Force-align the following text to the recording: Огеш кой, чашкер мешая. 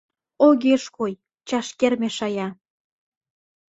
Огеш 0.47 0.83
кой, 0.97 1.13
чашкер 1.47 1.93
мешая. 2.01 2.47